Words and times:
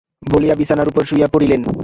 বলিয়া 0.23 0.55
বিছানার 0.55 0.87
উপর 0.87 1.03
শুইয়া 1.05 1.27
পড়িলেন। 1.27 1.61